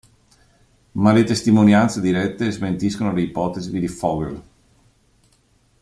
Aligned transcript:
Ma 0.93 1.11
le 1.11 1.23
testimonianze 1.23 2.01
dirette 2.01 2.49
smentiscono 2.49 3.13
le 3.13 3.21
ipotesi 3.21 3.69
di 3.69 3.87
Fogel. 3.87 4.43